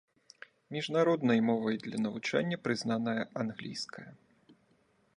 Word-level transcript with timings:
Міжнародным 0.75 1.43
мовай 1.51 1.77
для 1.85 1.97
навучання 2.07 2.57
прызнаная 2.65 3.23
англійская. 3.45 4.09